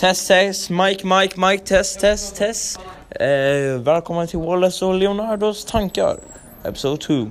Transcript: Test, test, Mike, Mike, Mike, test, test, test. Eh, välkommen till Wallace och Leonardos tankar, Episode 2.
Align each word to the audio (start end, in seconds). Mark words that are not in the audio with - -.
Test, 0.00 0.26
test, 0.28 0.70
Mike, 0.70 1.04
Mike, 1.04 1.36
Mike, 1.36 1.64
test, 1.64 2.00
test, 2.00 2.36
test. 2.36 2.80
Eh, 3.10 3.80
välkommen 3.80 4.26
till 4.26 4.38
Wallace 4.38 4.84
och 4.84 4.94
Leonardos 4.94 5.64
tankar, 5.64 6.16
Episode 6.64 6.96
2. 6.96 7.30